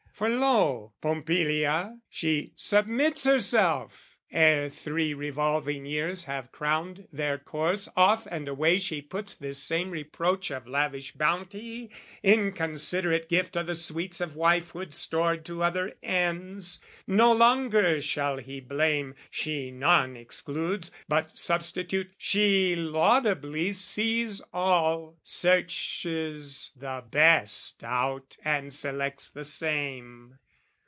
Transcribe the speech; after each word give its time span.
For 0.21 0.29
lo, 0.29 0.93
Pompilia, 1.01 1.97
she 2.07 2.51
submits 2.55 3.23
herself; 3.23 4.09
Ere 4.33 4.69
three 4.69 5.13
revolving 5.13 5.85
years 5.85 6.23
have 6.23 6.53
crowned 6.53 7.05
their 7.11 7.37
course, 7.37 7.89
Off 7.97 8.25
and 8.31 8.47
away 8.47 8.77
she 8.77 9.01
puts 9.01 9.35
this 9.35 9.61
same 9.61 9.91
reproach 9.91 10.49
Of 10.51 10.65
lavish 10.69 11.11
bounty, 11.11 11.91
inconsiderate 12.23 13.27
gift 13.27 13.57
O' 13.57 13.63
the 13.63 13.75
sweets 13.75 14.21
of 14.21 14.35
wifehood 14.37 14.93
stored 14.93 15.43
to 15.47 15.61
other 15.61 15.95
ends: 16.01 16.79
No 17.05 17.33
longer 17.33 17.99
shall 17.99 18.37
he 18.37 18.61
blame 18.61 19.15
"She 19.29 19.69
none 19.69 20.15
excludes," 20.15 20.91
But 21.09 21.37
substitute 21.37 22.11
"She 22.17 22.73
laudably 22.77 23.73
sees 23.73 24.39
all, 24.53 25.17
"Searches 25.23 26.71
the 26.77 27.03
best 27.11 27.83
out 27.83 28.37
and 28.45 28.73
selects 28.73 29.29
the 29.29 29.43
same." 29.43 30.37